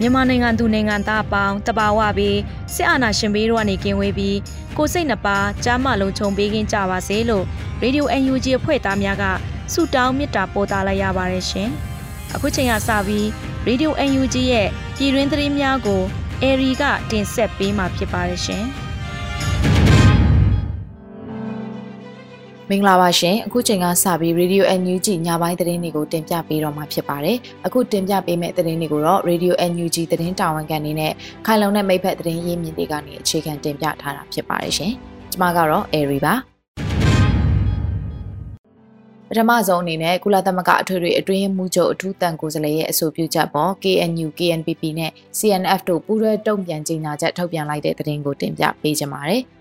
[0.00, 2.38] မြန်မာနိုင်ငံသူနိုင်ငံသားအပေါင်းတဘာဝပြီး
[2.74, 4.38] စစ်အာဏာရှင်ဘေးတို့ကနေကင်းဝေးပြီး
[4.76, 7.44] ကိုစိတ်နှပါကြားမလုံးခြုံပေးခြင်းကြပါစေလို့
[7.82, 9.24] ရေဒီယို UNG အဖွဲ့သားများက
[9.72, 11.70] ဆုတောင်းမေတ္တာပို့သလိုက်ရပါတယ်ရှင်။
[12.34, 13.26] အခုချိန်ကစပြီး
[13.66, 16.02] ရေဒီယို UNG ရဲ့ပြည်တွင်းသတင်းများကို
[16.42, 18.64] အေရီကတင်ဆက်ပေးမှာဖြစ်ပါတယ်ရှင်။
[22.70, 27.36] မင်္ဂလာပါရှင်အခုချိန်ကစပြီး Radio NUG ညပိုင်းသတင်းတွေကိုတင်ပြပေးတော့မှာဖြစ်ပါတယ်
[27.66, 31.12] အခုတင်ပြပေးမယ့်သတင်းတွေကိုတော့ Radio NUG သတင်းတာဝန်ခံနေနဲ့
[31.46, 34.92] ခိုင်လုံတဲ့မိဖက်သတင်းရင်းမြစ်တွေကနေအခြေခံတင်ပြထားတာဖြစ်ပါတယ်ရှင်
[35.32, 36.34] ကျွန်မကတော့ Airy ပါ
[39.28, 49.42] ပထမဆုံးအနေနဲ့ကုလသမဂ္ဂအထွေထွေအတွင်းမှုချုပ်အထူးတန်ကိုယ်စားလှယ်ရဲ့အဆိုပြုချက်ပေါ် KNU, KNPP နဲ့ CNF တို့ပူးတွဲတုံ့ပြန်ကြေညာချက်ထုတ်ပြန်လိုက်တဲ့သတင်းကိုတင်ပြပေးကြပါမယ်။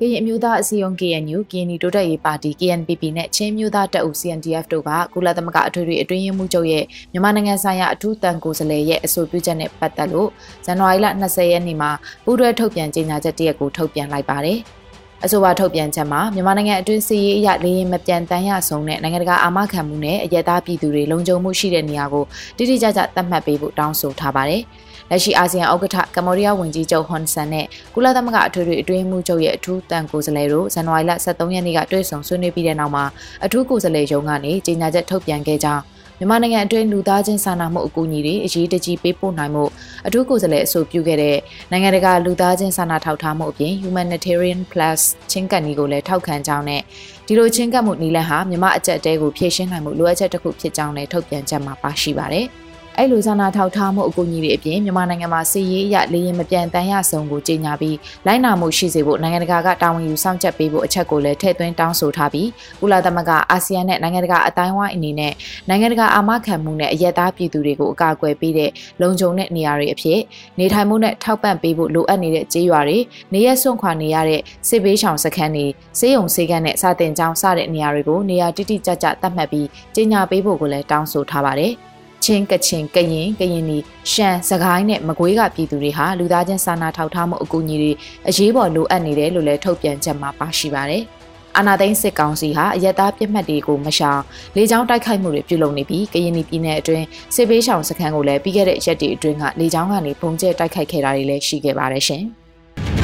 [0.00, 10.28] ကရင်အမျိုးသားအစည်းအရုံး KNU ကရင်တိုးတက်ရေးပါတီ KNPP နဲ့ချင်းမျိုးသားတပ်ဦး CNDF တို့ကကုလသမဂ္ဂအထွေထွေအတွင်းရေးမှူးချုပ်ရဲ့မြန်မာနိုင်ငံဆိုင်ရာအထူးတန်ကိုယ်စားလှယ်ရဲ့အဆိုပြုချက်နဲ့ပတ်သက်လို့
[10.64, 11.90] ဇန်နဝါရီလ20ရက်နေ့မှာ
[12.24, 14.58] ပူးတွဲထုတ်ပြန်ကြေညာချက်တရက်ကိုထုတ်ပြန်လိုက်ပါတယ်။
[15.24, 22.24] အဆိုပါထုတ်ပြန်ချက်မှာမြန်မာနိုင်ငံအတွင်းစီးရေးအရလေရင်မပြန်တမ်းရဆုံးတဲ့နိုင်ငံတကာအာမခံမှုနဲ့အယက်သားပြည်သူတွေလုံခြုံမှုရှိတဲ့နေရာကို
[22.56, 24.62] တိတိကျကျသတ်မှတ်ပေးဖို့တောင်းဆိုထားပါတယ်။
[25.10, 33.04] လက်ရှိအာဆီယံဥက္ကဋ္ဌကမ္ဘောဒီးယားဝန်ကြီးချုပ်ဟွန်ဆန်နဲ့ကုလသမဂ္ဂအထွေထွေအတွင်းမှုချုပ်ရဲ့အထူးတန်ကိုယ်စားလှယ်တို့ဇန်နဝါရီလ23ရက်နေ့ကတွေ့ဆုံဆွေးနွေးပြီးတဲ့နောက်မှာ
[33.44, 35.82] အထူးကိုယ်စားလှယ်ရုံးကနေကြေညာချက်ထုတ်ပြန်ခဲ့ကြောင်း
[36.18, 39.64] မြန်မာနိုင်ငံအတွင်းလူသားချင်းစာနာမှုအကူအညီတွေအရေးတကြီးပေးပို့နိုင်မှု
[40.06, 41.36] အထူးကိုယ်စားလှယ်အဆိုပြုခဲ့တဲ့
[41.70, 45.00] နိုင်ငံတကာလူသားချင်းစာနာထောက်ထားမှုအပြင် Humanitarian Plus
[45.30, 46.82] ချင်းကပ်နည်းကိုလည်းထောက်ခံကြောင်းနဲ့
[47.26, 52.48] ဒီလိုချင်းကပ်မှုနည်းလမ်းဟာမြန်မာအကြက်တဲကိုဖြည့်ရှင်းနိုင်မှုလိုအပ်ချက်တစ်ခုဖြစ်ကြောင်းလည်းထုတ်ပြန်ချက်မှာပါရှိပါတယ်။
[52.98, 57.96] အဲ့လိုဇာနာထောက်ထားမှုအကူအညီတွေအပြင်မြန်မာနိုင်ငံမှာစီရေးအရလေရင်မပြန်တမ်းရဆုံးကိုကြေညာပြီး
[58.26, 62.48] လိုက်နာမှုရှိစေဖို့နိုင်ငံတကာကတာဝန်ယူစောင့်ကြပ်ပေးဖို့အချက်ကိုလည်းထည့်သွင်းတောင်းဆိုထားပြီး
[62.80, 65.32] ကုလသမဂ္ဂအာဆီယံနဲ့နိုင်ငံတကာအတိုင်းအဝိုင်းအနေနဲ့
[65.68, 70.20] နိုင်ငံတကာအာမခံမှုနဲ့အယက်သားပြည်သူတွေကိုအကာအကွယ်ပေးတဲ့လုံခြုံတဲ့နေရာတွေအဖြစ်
[70.58, 72.98] နေထိုင်မှုနဲ့ထောက်ပံ့ပေးဖို့လိုအပ်နေတဲ့ကြေးရွာတွေ
[73.34, 75.66] နေရက်စွန့်ခွာနေရတဲ့စစ်ဘေးရှောင်စခန်းတွေ
[75.98, 81.74] စေယုံစေကန်းနဲ့စာတင်ကျောင်းစတဲ့နေရာတွေကိုနေရာတိတိကျကျသတ်မှတ်ပြီးကြေညာပေးဖို့ကိုလည်းတောင်းဆိုထားပါတယ်။
[82.24, 83.78] ချင်းကချင်ကရင်ကရင်နီ
[84.12, 87.92] ရှမ်းစကိုင်းနဲ့မကွေးကပြည်သူတွေဟာလူသားချင်းစာနာထောက်ထားမှုအကူအညီတွေ
[88.28, 91.02] အရေးပေါ်လိုအပ်နေတယ်လို့လည်းထုတ်ပြန်ချက်မှာပါရှိပါတယ်။
[91.56, 94.22] အာနာသိန်းစစ်ကောင်စီဟာအယက်သားပြစ်မှတ်တွေကိုမရှောင်
[94.56, 102.24] လေကြောင်းတိုက်ခိုက်မှုတွေပြုလုပ်နေပြီးကရင်ပြည်နယ်အတွင်းစစ်ဘေးရှောင်စခန်းကိုလည်းပြီးခဲ့တဲ့ရက်တွေအတွင်းကလေကြောင်းကနေပုံကျဲတိုက်ခိုက်ခဲ့တာတွေလည်းရှိခဲ့ပါတယ်ရှင်။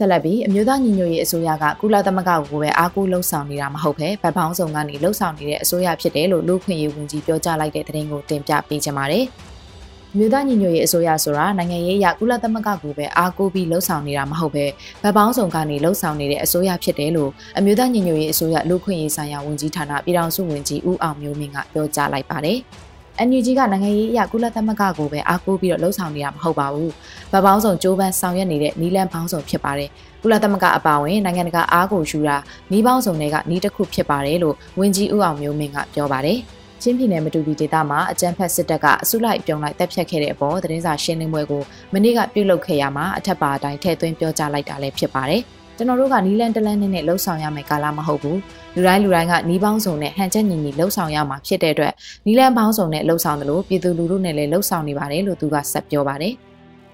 [0.00, 9.24] ဆက်လက်ပြီးအမျိုးသားညီညွတ်ရေးအစိုးရကကုလသမဂ္ဂကိုပဲအားကိုးလှုံ့ဆော်နေတာမဟုတ်ပဲဗတ်ပေါင်းစုံကနေလှုံ့ဆော်နေတဲ့အစိုးရဖြစ်တယ်လို့လူခွင့်ရေးဝန်ကြီးပြောကြားလိုက်တဲ့သတင်းကိုတင်ပြပေးချင်ပါတယ်။
[10.16, 14.64] မြို့သားညီညွတ်ရေးအစိုးရဆိုတာနိုင်ငံရေးအရကုလသမဂ္ဂကိုပဲအားကိုးပြီးလှုံ့ဆော်နေတာမဟုတ်ပဲ
[15.02, 22.60] ဗတ်ပေါင်းစုံကနေလှုံ့ဆော်နေတဲ့အစိုးရဖြစ်တယ်လို့အမျိုးသားညီညွတ်ရေးအစိုးရလူခွင့်ရေးဆိုင်ရာဝန်ကြီးဌာနပြည်ထောင်စုဝန်ကြီးဦးအောင်မျိုးမင်းကပြောကြားလိုက်ပါတယ်။
[23.28, 26.90] NUG ကနိုင်ငံရေးအရကုလသမဂ္ဂကိုပဲအားကိုးပြီးတော့လှုံ့ဆော်နေတာမဟုတ်ပါဘူး။
[27.32, 29.88] ဗပေါင်းဆောင်ကြိုးပမ်းဆောင်ရွက်နေတဲ့နီလန်ပေါင်းဆောင်ဖြစ်ပါတယ်။
[30.22, 32.36] ကုလသမဂ္ဂအပါအဝင်နိုင်ငံတကာအားကိုယူတာ
[32.72, 36.38] နီးပေါင်းဆောင်တွေကနီးတစ်ခုဖြစ်ပါတယ်လို့ဝန်ကြီးဦးအောင်မျိုးမင်းကပြောပါတယ်။
[36.82, 41.62] ချင်းပြည်နယ်မတူပီဒေသမှာအကြမ်းဖက်စစ်တပ်ကအစုလိုက်ပြုံလိုက်တပ်ဖြတ်ခဲ့တဲ့အပေါ်သတင်းစာရှင်းလင်းပွဲကို
[41.92, 45.42] မနေ့ကပြုလုပ်ခဲ့ရမှာအထက်ပါအတိုင်းထည့်သွင်းပြောကြားလိုက်တာလည်းဖြစ်ပါတယ်။
[45.80, 48.38] ကျွန်တော်တို့ကနီလန်တလန်နဲ့လှုပ်ဆောင်ရမယ်ကာလမဟုတ်ဘူး
[48.74, 51.92] လူတိုင်းလူတိုင်းကနီးပေါင်းစုံနဲ့ဟန်ချက်ညီညီလှုပ်ဆောင်ရမှာဖြစ်တဲ့အတွက်
[52.26, 56.34] နီလန်ပေါင်းစုံနဲ့လှုပ်ဆောင်တယ်လို့ပြည်သူလူထုနဲ့လည်းလှုပ်ဆောင်နေပါတယ်လို့သူကဆက်ပြောပါတယ်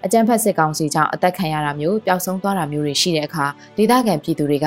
[0.05, 3.47] အကြံဖက်စစ်ကောင်စီကြောင့်အသက်ခံရတာမျိုးပျောက်ဆုံးသွားတာမျိုးတွေရှိတဲ့အခါ
[3.77, 4.67] ဒေသခံပြည်သူတွေက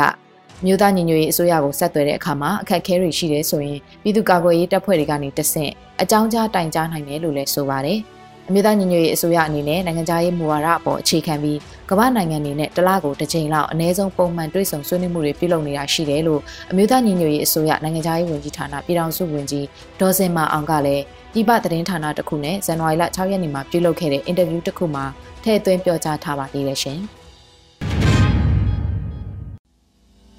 [0.66, 5.72] မြို့သားညီညွတ်ရေးအစိုးရကိုဆက်သွယ်တဲ့အခါမှာအခက်အခဲတွေရှိတယ်ဆိုရင်ပြည်သူ့ကာကွယ်ရေးတပ်ဖွဲ့တွေကနေတဆင့်
[6.02, 8.00] အကြောင်းကြားတိုင်ကြားနိုင်တယ်လို့လည်းဆိုပါတယ်။
[8.50, 11.60] အအမျိုးသားညီညွတ်ရေးအစိုးရအနေနဲ့နိုင်ငံခြားရေးမူဝါဒအပေါ်အခြေခံပြီး
[11.90, 16.42] ကမ္ဘာနိုင်ငံတွေနဲ့တလားကိုတစ်ချိန်လောက်အ ਨੇ ဆုံးပုံမှန်တွေ့ဆုံဆွေးနွေးမှုတွေပြုလုပ်နေတာရှိတယ်လို့
[16.72, 19.66] အမျိုးသားညီညွတ်ရေးအစိုးရနိုင်ငံခြားရေးဝန်ကြီးဌာနပြည်ထောင်စုဝန်ကြီး
[20.00, 21.04] ဒေါ်စင်မာအောင်ကလည်း
[21.34, 25.06] ပြည်ပသတင်းဌာနတစ်ခုနဲ့ဇန်နဝါရီလ6ရက်နေ့မှာပြုလုပ်ခဲ့တဲ့အင်တာဗျူးတစ်ခုမှာ
[25.44, 27.00] ထည့်သွင်းပြောကြားထားပါသေးတယ်ရှင်။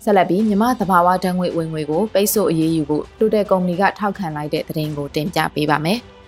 [0.04, 6.00] ဆက်လက်ပြီးမြမသဘာဝဓာတ်ငွေဝင်ငွေကိုပိတ်ဆို့အရေးယူဖို့တိုတယ်ကုမ္ပဏီကထောက်ခံလိုက်တဲ့သတင်းကိုတင်ပြပေးပါမယ်။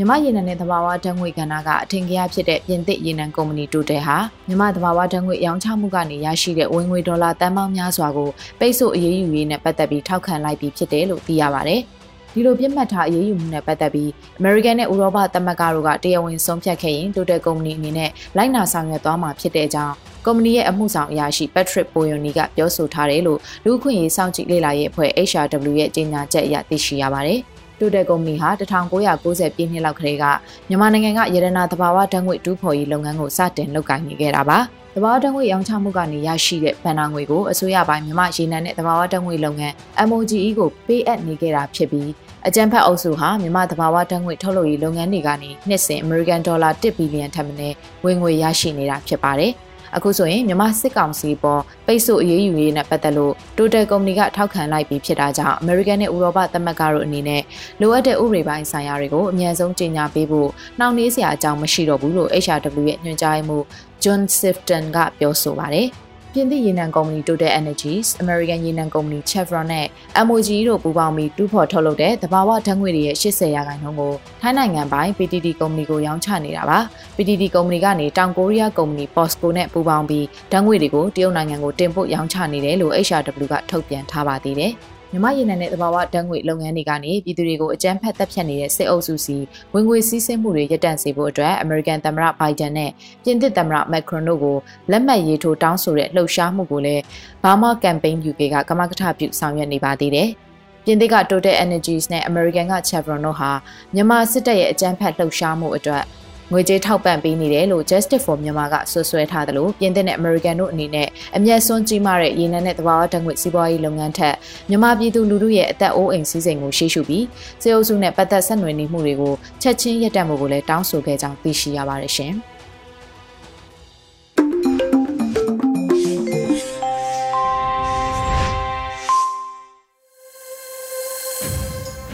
[0.00, 4.16] မြမရေနံနဲ့သဘာဝဓာတ်ငွေကဏ္ဍကအထင်ကြီးဖြစ်တဲ့ပြင်သစ်ရေနံကုမ္ပဏီတိုတယ်ဟာ
[4.48, 8.30] မြမသဘာဝဓာတ်ငွေရောင်းချမှုကနေရရှိတဲ့ဝင်ငွေဒေါ်လာတန်ပေါင်းများစွာကို
[8.60, 11.80] ပိတ်ဆို့အရေးယူရေးနဲ့ပတ်သက်ပြီးထောက်ခံလိုက်ပြီးဖြစ်တယ်လို့သိရပါတယ်။
[12.32, 14.08] ဒီလိုပြစ်မှတ်ထားအရေးယူမှုနဲ့ပတ်သက်ပြီး
[14.40, 19.94] American နဲ့ဥရောပသမဂ္ဂတို့ကတရားဝင်ဆုံးဖြတ်ခဲ့ရင် Total ကုမ္ပဏီအနေနဲ့လိုက်နာဆောင်ရွက်သွားမှာဖြစ်တဲ့အကြောင်း
[20.26, 27.40] ကုမ္ပဏီရဲ့အမှုဆောင်အရာရှိ Patrick Poyoni ကပြောဆိုထားတယ်လို့လူ့အခွင့်အရေးစောင့်ကြည့်လေ့လာရေးအဖွဲ့ HRW ရဲ့ကြေညာချက်အရသိရှိရပါတယ်။
[27.80, 30.24] တိုတယ်ကုမ္ပဏီဟာ1990ပြည့်နှစ်လောက်ကလေးက
[30.68, 34.58] မြန်မာနိုင်ငံကရတနာသဘာဝဓာတ်ငွေတူးဖော်ရေးလုပ်ငန်းကိုစတင်လုပ်ကိုင်နေခဲ့တာပါ။
[34.94, 39.74] သဘာဝဓာတ်ငွေရောင်းချမှုကနေရရှိတဲ့ဗန်နာငွေကိုအစိုးရပိုင်းမြန်မာရေနံနဲ့သဘာဝဓာတ်ငွေလုပ်ငန်း
[40.08, 42.10] MOGE ကိုပေးအပ်နေခဲ့တာဖြစ်ပြီး
[42.46, 47.68] အကြံဖတ်အုပ်စုဟာမြန်မာသဘာဝဓာတ်ငွေထုတ်လုပ်ရေးလုပ်ငန်းတွေကနေနှစ်စဉ် American Dollar 1ဘီလီယံထပ်မံ
[48.04, 49.52] ဝင်ငွေရရှိနေတာဖြစ်ပါတယ်။
[49.96, 57.42] အခုဆိုရင်မြန်မာစစ်ကောင်စီပေါ်ပိတ်ဆို့အရေးယူရေးနဲ့ပတ်သက်လို့ Total ကုမ္ပဏီကထောက်ခံလိုက်ပြီးဖြစ်တာကြောင့် American နဲ့ဥရောပသမဂ္ဂတို့အနေနဲ့
[57.80, 60.48] လိုအပ်တဲ့ဥပဒေပိုင်းဆိုင်ရာတွေကိုအမြန်ဆုံးကြေညာပေးဖို့
[60.78, 63.58] နှောင့်နှေးစရာအကြောင်းမရှိတော့ဘူးလို့ HRW ရဲ့ညွှန်ကြားမှု
[64.02, 65.88] John Sifton ကပြောဆိုပါတယ်။
[66.34, 69.86] ပြင်သစ်ရေနံကုမ္ပဏီ Total Energies, American ရေနံကုမ္ပဏီ Chevron နဲ့
[70.26, 76.78] MOGE တို့ပူးပေါင်းပြီးတူးဖော်ထုတ်လုပ်တဲ့သဘာဝဓာတ်ငွေတွေရဲ့80ရာခိုင်နှုန်းကိုထိုင်းနိုင်ငံပိုင် PTT ကုမ္ပဏီကိုရောင်းချနေတာပါ။
[77.22, 84.72] PTT ကုမ္ပဏီကနေတောင်ကိုရီးယားကုမ္ပဏီ POSCO နဲ့ပူးပေါင်းပြီးဓာတ်ငွေတွေကိုတရုတ်နိုင်ငံကိုတင်ပို့ရောင်းချနေတယ်လို့ HRW ကထုတ်ပြန်ထားပါသေးတယ်။
[85.12, 89.36] မြမရေနံနဲ့သဘာဝဓာတ်ငွေလုပ်ငန်းတွေကနေပြည်သူတွေကိုအကြမ်းဖက်တပ်ဖြတ်နေတဲ့စစ်အုပ်စုစီ
[89.74, 92.90] ဝင်ငွေစည်းစိမ်မှုတွေရပ်တန့်စေဖို့အတွက်အမေရိကန်သမ္မတဘိုင်ဒန်နဲ့
[93.24, 94.56] ပြင်သစ်သမ္မတမက်ခရွန်တို့ကို
[94.90, 97.02] လက်မှတ်ရေးထိုးတောင်းဆိုတဲ့လှုပ်ရှားမှုကိုလည်း
[97.42, 100.28] Burma Campaign UK ကကမကထပြုဆောင်ရွက်နေပါသေးတယ်။
[100.84, 103.50] ပြင်သစ်က Total Energies နဲ့ American က Chevron တို့ဟာ
[103.94, 106.04] မြန်မာစစ်တပ်ရဲ့အကြမ်းဖက်လှုပ်ရှားမှုအတွက်
[106.52, 114.34] ငွေကြေးထောက်ပံ့ပေးနေတယ်လို့ Justice for Myanmar ကဆွဆွဲထားတယ်လို့ပြင်သစ်နဲ့ American တို့အနေနဲ့အမျက်စွန်းကြီးမားတဲ့ရေနံနဲ့သဘာဝဓာတ်ငွေစီးပွားရေးလုပ်ငန်းထက်
[114.68, 117.24] မြန်မာပြည်သူလူထုရဲ့အသက်အိုးအိမ်စည်းစိမ်ကိုရှေ့ရှုပြီး
[117.62, 122.34] စေအုပ်စုနဲ့ပတ်သက်ဆက်နွယ်နေမှုတွေကိုချက်ချင်းရပ်တန့်မှုကိုလည်းတောင်းဆိုခဲ့ကြောင်းသိရှိရပါတယ်ရှင်။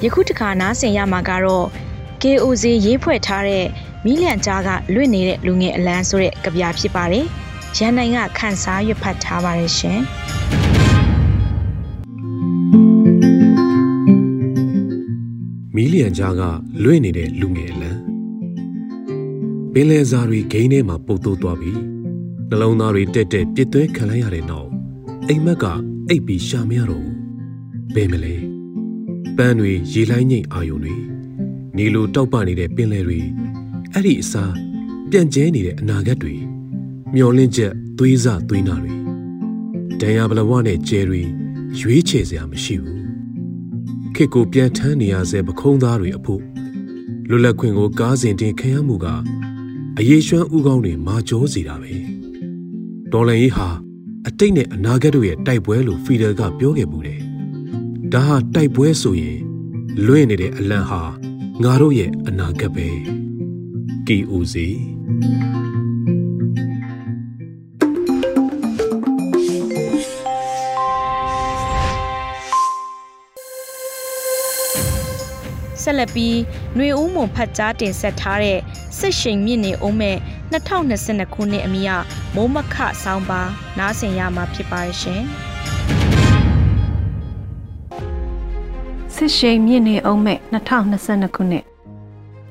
[0.04, 1.66] ယခုတခါနားဆင်ရမှာကတော့
[2.22, 3.64] KOZ ရေးဖွဲ့ထားတဲ့
[4.08, 7.24] မီးလျံကြားကလွင့်နေတဲ့လူငယ်အလန်းဆိုတဲ့ကြပြဖြစ်ပါတယ်။
[7.76, 10.00] ရန်နိုင်ကခန်းစားရွတ်ဖတ်ထားပါတယ်ရှင်။
[15.74, 16.42] မီးလျံကြားက
[16.82, 18.00] လွင့်နေတဲ့လူငယ်အလန်း
[19.72, 21.78] ပင်လယ်စာတွေဂိမ်းထဲမှာပုတ်သိုးသွားပြီး
[22.48, 24.68] နှလုံးသားတွေတက်တက်ပြစ်သွဲခံလိုက်ရတဲ့နောက်
[25.28, 25.64] အိမ်မက်က
[26.08, 27.16] အိပ်ပြီးရှာမရတော့ဘူး
[27.94, 28.34] ဘယ်မလဲ
[29.36, 30.96] ပန်းတွေရေလိုင်းငိတ်အာယုံတွေ
[31.76, 33.20] နေလိုတောက်ပနေတဲ့ပင်လယ်တွေ
[33.94, 34.52] အဲ့ဒီအစား
[35.10, 36.34] ပြန့်ကျဲနေတဲ့အနာဂတ်တွေ
[37.14, 38.94] မျောလင့်ချက်သွေးစသွေးနာတွေ
[40.00, 41.22] ဒဏ်ရာဘလဝနဲ့ကျဲတွေ
[41.78, 43.00] ရွေးချယ်စရာမရှိဘူး
[44.14, 46.42] ခေတ်ကိုပြန်ထမ်းနေရဆဲပခုံးသားတွေအဖို့
[47.28, 49.06] လွတ်လပ်ခွင့်ကိုကားစဉ်တင်ခံရမှုက
[49.98, 51.92] အရေးရွှမ်းဥကောင်းတွေမာကြောစေတာပဲ
[53.12, 53.68] ဒေါ်လန်ရေးဟာ
[54.28, 57.20] အတိတ်နဲ့အနာဂတ်တို့ရဲ့တိုက်ပွဲလို့ဖီဒယ်ကပြောခဲ့မှုတယ်
[58.12, 59.38] ဒါဟာတိုက်ပွဲဆိုရင်
[60.06, 61.02] လွင့်နေတဲ့အလံဟာ
[61.62, 62.88] ငါတို့ရဲ့အနာဂတ်ပဲ
[64.08, 64.56] KOZ
[75.82, 76.36] ဆက်လက်ပြီး
[76.76, 78.58] ຫນွေဦးမွန်ဖတ်ကြားတင်ဆက်ထားတဲ့
[78.98, 80.16] စစ်ရှိန်မြင့်နေအောင်မဲ့
[80.52, 81.90] 2022ခုနှစ်အမိယ
[82.34, 83.42] မိုးမခဆောင်းပါ
[83.78, 85.22] နားဆင်ရမှာဖြစ်ပါရှင်
[89.14, 91.66] စစ်ရှိန်မြင့်နေအောင်မဲ့2022ခုနှစ်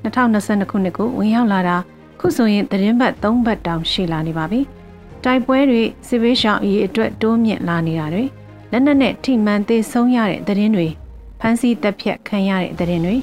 [0.06, 1.76] 2022ခုနှစ်ကိုဝင်ရောက်လာတာ
[2.20, 4.60] ခုဆိုရင်သတင်းပတ်3ပတ်တောင်ရှိလာနေပါပြီ။
[5.24, 8.24] တိုက်ပွဲတွေစစ်ဘေးရှောင်အရေးအတွက်တိုးမြင့်လာနေတာတွေ
[8.72, 10.88] လက်နက်နဲ့ထိမှန်သေးဆုံးရတဲ့သတင်းတွေ
[11.40, 13.16] ဖမ်းဆီးတပ်ဖြတ်ခံရတဲ့သတင်းတွေ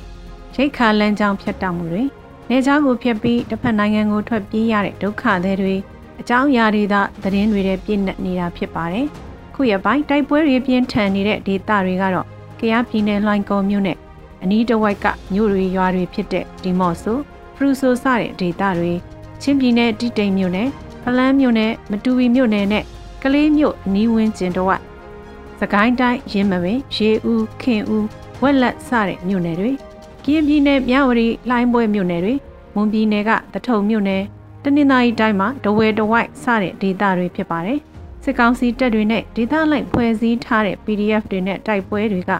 [0.56, 2.04] ရိတ်ခါလမ်းကြောင်းဖြတ်တောက်မှုတွေ
[2.50, 5.76] နေကြားကိုဖျက်ပြီးတစ်ဖက်နိုင်ငံကိုထွက်ပြေးရတဲ့ဒုက္ခသည်တွေ
[6.20, 9.06] အကြောင်းအရာတွေသာသတင်းတွေထဲပြည့်နှက်နေတာဖြစ်ပါတယ်။
[9.56, 12.28] ခုရပိုင်းတိုက်ပွဲတွေပြင်းထန်နေတဲ့ဒေသတွေကတော့
[12.60, 13.98] ကယားပြည်နယ်လွိုင်ကော်မြို့နဲ့
[14.44, 17.18] အနီးတစ်ဝိုက်ကမြို့တွေရွာတွေဖြစ်တဲ့ဒီမော့ဆို
[17.56, 18.94] ဖရူဆိုစတဲ့ဒေသတွေ
[19.42, 20.70] ချင်းပြည်နယ်တိတိမ်မြို့နယ်
[21.04, 22.84] ဖလန်းမြို့နယ်မတူဝီမြို့နယ်နဲ့
[23.24, 24.74] ကလေးမြို့အနီးဝန်းကျင်တို့က
[25.60, 28.08] စကိုင်းတိုင်းရင်းမပင်ရေဦးခင်ဦး
[28.42, 29.72] ဝက်လက်စတဲ့မြို့နယ်တွေ
[30.24, 32.34] ကရင်ပြည်နယ်မြဝတီလှိုင်းပွဲမြို့နယ်တွေ
[32.76, 34.24] မွန်ပြည်နယ်ကတထုံမြို့နယ်
[34.64, 37.80] တနင်္သာရီတိုင်းမှာဒဝဲတဝိုက်စတဲ့ဒေသတွေဖြစ်ပါတယ်။
[38.24, 42.32] စစ်ကောင်စီတပ်တွေနဲ့ဒေသလိုက်ဖွဲ့စည်းထားတဲ့ PDF တွေနဲ့တိုက်ပွဲတွေက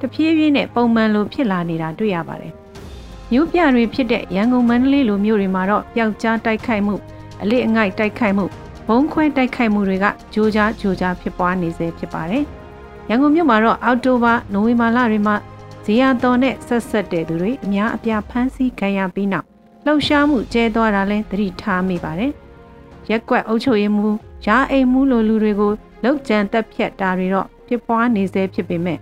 [0.00, 2.52] တဖြည်းဖြည်းနဲ့ပုံမှန်လိုဖြစ်လာနေတာတွေ့ရပါတယ်။
[3.32, 6.94] မြို့ပြတွေဖြစ်တဲ့ရန်ကုန်မန္တလေးလိုမြို့တွေမှာတော့ပျောက်ကြားတိုက်ခိုက်မှု
[7.42, 8.44] အလေးအငိုက်တိုက်ခိုက်မှု
[8.88, 12.44] ဘုံခွဲတိုက်ခိုက်မှုတွေကကြိုးကြားကြိုးကြားဖြစ်ပွားနေစေဖြစ်ပါတယ်။
[13.08, 15.36] ရန်ကုန်မြို့မှာတော့အောက်တိုဘာနိုဝင်ဘာလတွေမှာ
[15.84, 19.46] ဇေယျတော်နဲ့ဆက်ဆက်တဲ့သူတွေအများအပြားဖမ်းဆီးခံရပြီးနောက်
[19.86, 22.32] လှုပ်ရှားမှုကျဲသွားတာလဲသတိထားမိပါတယ်။
[23.10, 24.08] ရက်ကွက်အုပ်ချုပ်ရေးမှု
[24.46, 25.72] ရာအိမ်မှုလိုလူတွေကို
[26.04, 28.98] လောက်ကြံတက်ဖြတ်တာတွေတော့ဖြစ်ပွားနေစေဖြစ်ပေမဲ့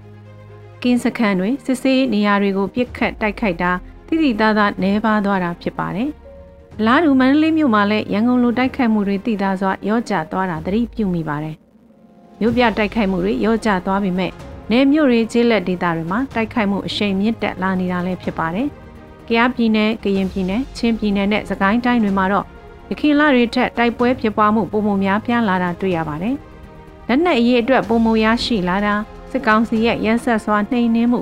[0.85, 3.73] ကင်းစခန်းတွေစစ်ဆေးနေရာတွေကိုပြစ်ခတ်တိုက်ခိုက်တာ
[4.07, 6.11] တိတိသားသားနှဲပါသွားတာဖြစ်ပါတယ်။
[6.87, 11.57] လာဒူမန္တလေးမြို့မှာလည်းရန်ကုန်လိုတိုက်ခိုက်မှုတွေတည်သားစွာရော့ကျသွားတာသတိပြုမိပါတယ်။
[12.41, 14.33] မြို့ပြတိုက်ခိုက်မှုတွေရော့ကျသွားပေမဲ့
[14.71, 18.69] နေမြို့တွေကျေးလက်ဒေသတွေမှာတိုက်ခိုက်မှုအရှိန်မြင့်တက်လာနေတာလည်းဖြစ်ပါတယ်။
[19.29, 22.47] ကယားပြည်နယ်၊ကရင်ပြည်နယ်၊ချင်းပြည်နယ်နဲ့စကိုင်းတိုင်းတွေမှာတော့
[22.91, 26.37] ရခိုင်လတွေထက်တိုက်ပွဲဖြစ်ပွားမှုပုံမှန်များပြားလာတာတွေ့ရပါတယ်။
[27.09, 28.95] လက်နက်အရေးအတွက်ပုံမှန်ရရှိလာတာ
[29.35, 31.21] စစ်ကောင်စီရဲ့ရန်ဆက်စွာနှိမ်နင်းမှု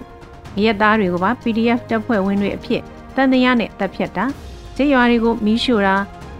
[0.62, 2.83] ရဲသားတွေကိုပါ PDF တပ်ဖွဲ့ဝင်တွေအဖြစ်
[3.16, 4.25] တန်တရားနဲ့တပ်ဖြတ်တာ
[4.76, 5.97] ကျေးရွာတွေကိုမီးရှို့တာ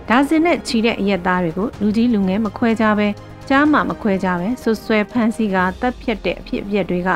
[0.09, 3.09] ဒါဇင်နဲ့ချီတဲ့ရဲသားတွေကိုလူကြီးလူငယ်မခွဲကြဘဲ
[3.49, 7.09] ကြားမှမခွဲကြပဲဆွဆွဲဖမ်းဆီးကတပ်ဖြတ်တဲ့အဖြစ်အပျက်တွေက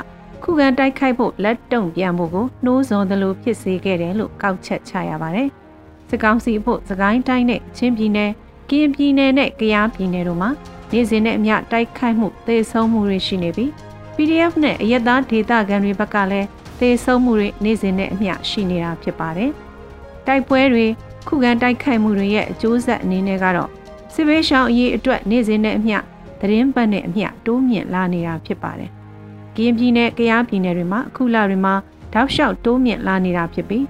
[0.43, 5.49] ခုခံတိုက်ခိုက်ဖို့လက်တုံပြန်ဖို့ကိုနှိုးဆော်သလိုဖြစ်စေခဲ့တယ်လို့ကောက်ချက်ချရပါတယ်။
[6.09, 8.31] စစ်ကောင်စီဖို့စကိုင်းတိုင်းနဲ့ချင်းပြည်နယ်၊
[8.71, 10.51] ကရင်ပြည်နယ်နဲ့ကယားပြည်နယ်တို့မှာ
[10.93, 13.71] နေစဉ်နဲ့အမျှတိုက်ခိုက်မှုသေဆုံးမှုတွေရှိနေပြီး
[14.17, 19.51] PDF နဲ့အရက်သားဒေသခံတွေဘက်ကလည်းသေဆုံးမှုတွေနေစဉ်နဲ့အမျှရှိနေတာဖြစ်ပါတယ်။
[20.27, 20.87] တိုက်ပွဲတွေ
[21.29, 23.71] ခုခံတိုက်ခိုက်မှုတွေရဲ့အကျိုးဆက်အနေနဲ့ကတော့
[24.15, 25.99] စစ်ဘေးရှောင်အရေးအတွက်နေစဉ်နဲ့အမျှ
[26.41, 28.91] သတင်းပတ်နဲ့အမျှတိုးမြင့်လာနေတာဖြစ်ပါတယ်။
[29.55, 31.75] ကရင်ပြည်နယ်၊ကယားပြည်နယ်တွေမှာအခုလတွေမှာ
[32.13, 33.85] တောက်လျှောက်တိုးမြင့်လာနေတာဖြစ်ပြီး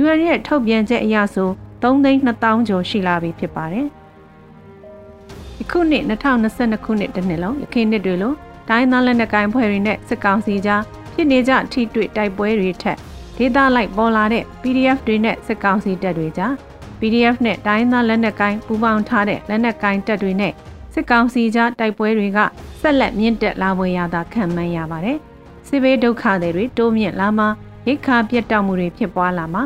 [0.00, 1.50] UN ရဲ့ထုတ်ပြန်ချက်အရဆို
[1.82, 3.86] 3သိန်း2000ကျော်ရှိလာပြီဖြစ်ပါတယ်။
[5.56, 8.34] ဒီခုနှစ်2022ခုနှစ်တနှစ်လုံးရခိုင်နှစ်တွေလို
[8.68, 10.82] တိုင်းသားလက်နက်ကိုင်ဖွဲ့တွေနဲ့စစ်ကောင်စီကြား
[11.14, 12.98] ဖြစ်နေကြထိတွေ့တိုက်ပွဲတွေထက်
[13.36, 16.52] ဒေသလိုက်ပေါ်လာတဲ့ PDF တွေနဲ့စစ်ကောင်စီတပ်တွေကြား
[17.00, 20.52] PDF နဲ့တိုင်းသားလက်နက်ကိုင်ပူးပေါင်းထားတဲ့လက်နက်ကိုင်တပ်တွေနဲ့
[20.94, 22.38] စစ်ကောင်စီကြားတိုက်ပွဲတွေက
[22.80, 25.18] ဆက်လက်မြင့်တက်လာပွဲရတာခံမှန်းရပါတယ်။
[25.68, 27.46] စစ်ဘေးဒုက္ခတွေတိုးမြင့်လာမှ
[27.86, 29.60] ရိတ်ခါပြတ်တောက်မှုတွေဖြစ်ပွားလာမှ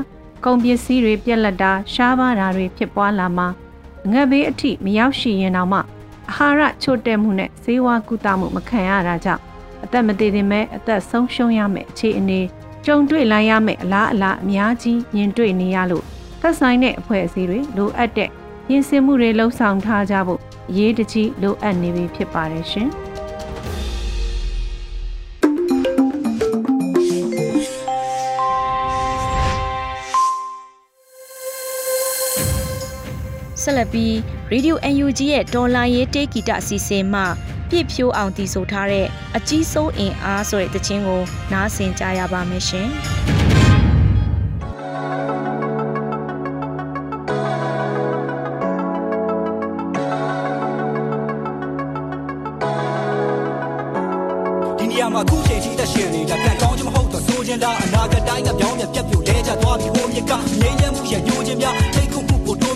[0.44, 3.44] ကုန်ပစ္စည်းတွေပြက်လက်တာရှားပါးတာတွေဖြစ်ပွားလာမှ
[4.10, 5.78] ငတ်ဘေးအထိမရောက်ရှိရင်တော့မှ
[6.30, 9.42] အာဟာရချို့တဲ့မှုနဲ့ဈေးဝါကုသမှုမခံရတာကြောင့်
[9.84, 12.40] အသက်မသေးသေးမဲ့အသက်ဆုံးရှုံးရမယ့်အခြေအနေ
[12.86, 16.04] ကြုံတွေ့လာရမယ့်အလားအလာအများကြီးမြင်တွေ့နေရလို့
[16.40, 18.30] သက်ဆိုင်တဲ့အဖွဲ့အစည်းတွေလိုအပ်တဲ့
[18.66, 22.90] ပြင်ဆင်မှုတွေလှုံ့ဆော်ထားကြဖို့အရေးတကြီးလိုအပ်နေပြီဖြစ်ပါတယ်ရှင်။
[33.70, 34.14] ဆက်လက်ပြီး
[34.52, 37.20] Radio UNG ရဲ့ဒေါ်လာရေးတေးဂီတအစီအစဉ်မှ
[37.68, 41.22] ပြည့်ဖြိုးအောင်တည်ဆိုထားတဲ့အကြီးဆုံးအင်အားဆိုတဲ့တခြင်းကို
[41.52, 42.88] နားဆင်ကြရပါမယ်ရှင်။
[55.14, 61.74] မှာခုချိန်ထိသက်ရှင်နေတာကံကောင်းခြင်းမဟုတ်တော့ဆိုခြင်းလားအနာဂတ်တိုင်းကပြောင်းပြပြတ်ပြိုလဲကျသွားပြီးဟိုမြစ်ကငြိမ်းချမ်းမှုရဲ့ညှို့ခြင်းများ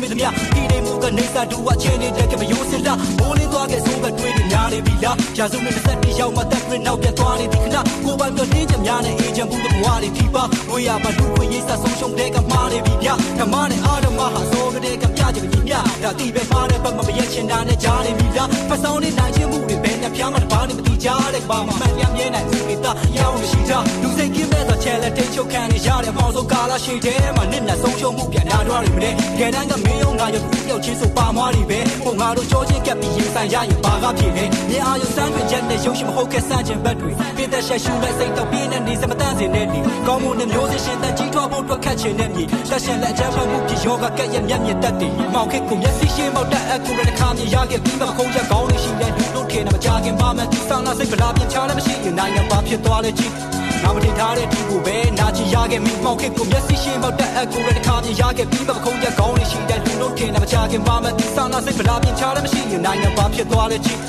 [0.02, 13.08] ထိတ်ခုမှုကိုတိုးမင်းသမျှဒီနေမှုကနေစာတူဝချင်းနေတဲ့ကမယိုးစင်လားမိုးလင်းသွားခဲ့ဆိုးဘတွေးတွေများနေပြီလားရာစုနဲ့တစ်ဆက်ရောက်မှတက်ပြနောက်ပြတ်သွားနေပြီခဏကိုပိုင်ပြောတင်းချင်များနဲ့အေဂျင့်ဘူးတော့ဘဝတွေထိပါဝေးရပါလူတွေရေးစာဆုံးရှုံးတဲ့ကမှားနေပြီဗျ
[13.38, 53.32] ဓမ္မနဲ့အာရမဟာဆိုကြတဲ့ကပြချင်ပြီမြဒါတိပဲမှားတဲ့ဘက်မှာမရက်ချင်တာနဲ့ကြားနေပြီလားဖတ်ဆောင်နေနိုင်ခြင်းမှုတွေဘယ်နှပြားမှတပါးနေမတိကြတဲ့ဘာမှမှန်ရမြဲနိုင်သူတွေတာရောင်းနေရှိတာလူစိတ်ကင်းမဲ့သောချဲလက်တိတ်ချုပ်ခံနေရတဲ့မောင်ဆုံးကာလရှိတဲ့မှာနစ်နဲ့ဆုံးရှုံးမှုပြန်လာတော့ရမတဲ့ကဲတန်းကမင်းရောငါရုပ်ကူးပြောက်ချင်းဆိုပါမွားတွေပဲဟိုငါတို့ကြောချင်းကပ်ပြီးရင်ဆိုင်ရရင်ဘာကဖြစ်လဲမြင်အာရုံစမ်းတွေချက်နဲ့ရုပ်ရှင်မဟုတ်ခဲ့စမ်းခြင်းဘက်တွေပြည့်တဲ့ရှက်ရှူမဲ့စိတ်တော့ပြင်းနေနေစမတန့်စင်တဲ့ဒီကောင်းမှုနဲ့မျိုးစရှင်တဲ့ကြီးထွားဖို့အတွက်ခတ်ချင်တဲ့မြေလက်ရှင်လက်အချမ်းဖတ်မှုဖြစ်ယောဂကက်ရဲ့မျက်မြင်တက်တယ်မောင်ခစ်ကိုမျက်စိရှင်းမောက်တက်အကူရတဲ့ခါမြင်ရခဲ့ပြီးမှခုံးချက်ကောင်းနေရှိတဲ့လူတို့ထင်တယ်မကြခင်ပါမယ်ဒီဆောင်လာစိတ်ဗလာပြချားလည်းမရှိရင်နိုင်ငံပါဖြစ်သွားလဲကြည့်
[53.82, 64.00] ငါမတင်ထားတဲ့ဒီကိုပဲနာချီရခဲ့မိမောက်ခစ်ကိုမျက်စိရှင်းမောက်တက်အကူရတဲ့ခါမြင်ရခဲ့ပြီးမှခုံးချက်ကောင်းနေရှိတဲ့လူတို့ထင်တယ်မကြခင်ပါမယ်ဒီဆောင်လာစိတ်ဗလာပြချားလည်းမရှိရင်နိုင်ငံပါဖြစ်သွားလဲကြည့်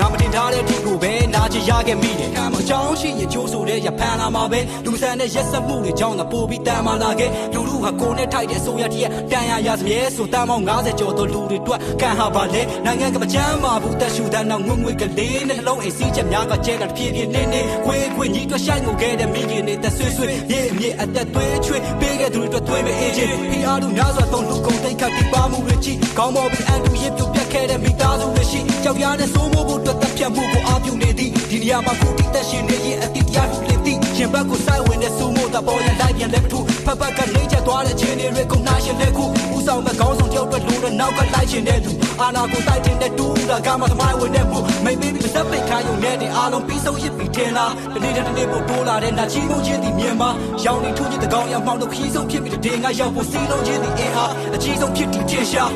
[0.00, 2.34] ငါမတင်ထားတဲ့ဒီကိုပဲနာချရခဲ့မိတယ်
[2.64, 50.30] အကြောင်းရှိရင်ချိုးဆိုတဲ့ရဖန်လာမှာပဲလူမဆန်တဲ့ရက်စက်မှုတွေကြောင့်သာပို့ပြီးတန်မာလာခဲ့လူလူဟာကိုနဲ့ထိုက်တဲ့ဆိုရတည်းတန်ရရစမြဲဆိုတန်ပေါင်း90ကျော်သောလူတွေတွက်ကန်ဟာပါလေနိုင်ငံကမချမ်းပါဘူးတက်ရှူတဲ့နောက်ငွေငွေကလေးနဲ့နှလုံးအိမ်စီးချက်များကကျဲကတပြေးပြေးနေနေခွေးခွေးညီတွက်ဆိုင်ငိုခဲ့တဲ့မိခင်တွေတက်ဆွေးဆွေးရေမြေအသက်သွေးချွေးပေးခဲ့သူတွေတွက်သွေးမဲ့အေးချင်းဒီအားတို့များစွာသုံးလူကုန်တိတ်ခတ်ဒီပါမှုတွေချီကောင်းပေါ်ပြီးအန်တူရစ်ပြုတ်ပြတ် ခဲ့တဲ့မိသားစုတွေရှိကြောက်ရတဲ့စိုးမိုးဖို့အတွက်တက်ပြတ်မှုကိုအားပြုနေသည်ဒီနေရာမှာကိုတိတက်ရှင်နေရင်အတိတရားထုလေသည်ရှင်ဘက်ကိုစိုက်ဝင်တဲ့စူမိုးတာပေါ်ရလိုက်ပြန်လက်ပထူဖက်ဖက်ကနေချက်သွားတဲ့ချင်းတွေကိုနှာရှင်တဲ့ခုဦးဆောင်မဲ့ခေါင်းဆောင်တယောက်အတွက်လိုတဲ့နောက်ကလိုက်ချင်တဲ့သူအာနာကိုတိုက်တင်တဲ့တူတာကမှသမိုင်းဝင်တဲ့မှုမိတ်ဘေဘီစက်ပိတ်ခိုင်းုံနဲ့တင်အားလုံးပြီးဆုံးရစ်ပြီးထင်လားတနေ့တစ်နေ့ပို့တိုးလာတဲ့နာချီးကုန်ချင်းဒီမြန်မာ
[50.64, 55.70] ရောင်နေထုံးချင်းတကောင်ရောက်မှောင်တော့ခီးဆုံးဖြစ်ပြီးတဲ့ငါရောက်ဖို့စီးလုံးချင်းဒီအင်အားအကြီးဆုံးဖြစ်ပြီးထင်ရှား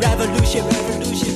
[0.03, 1.35] revolution revolution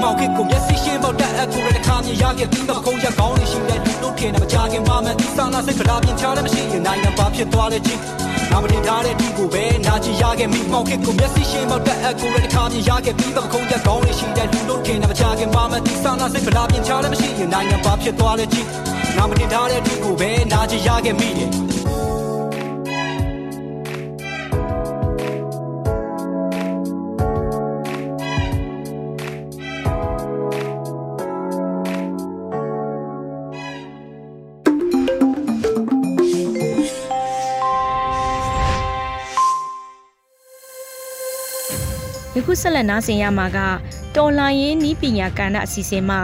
[0.00, 3.84] မောင်ခေကိုမျက်စိရှင်းပေါက်တက်အကူရတဲ့ခါမြင်ရခဲ့ပြီးတော့ခုံးရကောင်းနေရှိတဲ့
[5.44, 8.00] လူတို့ထင်တယ်မကြခင်ပါမယ်ဒီဆောင်လာစိတ်ကလာပြင်ချတယ်မရှိရင်နိုင်ငံပါဖြစ်သွားတဲ့ချင်း
[8.50, 18.68] ငါမတင်ထားတဲ့ဒီကိုပဲနာချရခဲ့မိမောင်ခေကိုမျက်စိရှင်းပေါက်တက်အကူရတဲ့ခါမြင်ရခဲ့ပြီးတော့ခုံးရကောင်းနေရှိတဲ့လူတို့ထင်တယ်မကြခင်ပါမယ်ဒီဆောင်လာစိတ်ကလာပြင်ချတယ်မရှိရင်နိုင်ငံပါဖြစ်သွားတဲ့ချင်း
[19.16, 21.73] ငါမတင်ထားတဲ့ဒီကိုပဲနာချရခဲ့မိတယ်
[42.62, 43.58] ဆက်လက်နားဆင်ရမှာက
[44.16, 46.16] တော်လိုင်းရင်နီးပညာကဏ္ဍအစီအစဉ်မှ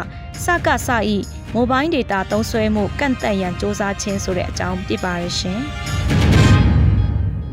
[0.44, 1.16] စကစဤ
[1.54, 5.60] မိုဘိုင်းဒေတာသုံးစွဲမှုကန့်သက်ရန်စ조사ခြင်းဆိုတဲ့အကြောင်းပြပါရရှင်။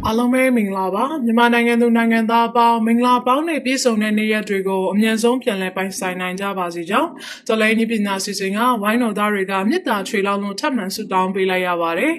[0.05, 7.10] အားလုံးပဲမင်္ဂလာပါမြန်မာနိုင်ငံသူနိုင်ငံသားအပေါင်းမင်္ဂလာပေါင်းနဲ့ပြည့်စုံတဲ့နေ့ရက်တွေကိုအမြန်ဆုံးပြန်လည်ပိုင်ဆိုင်နိုင်ကြပါစေကြောင်း
[7.48, 12.13] တော်လိုင်းဤပညာစီစဉ်ကဝိုင်းတော်သားတွေကမေတ္တာချွေလောင်းလို့ထပ်မံဆုတောင်းပေးလိုက်ရပါတယ်